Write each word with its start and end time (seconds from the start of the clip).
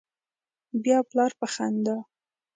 بیا 0.83 0.97
پلار 1.09 1.31
په 1.39 1.47
خندا 1.53 1.97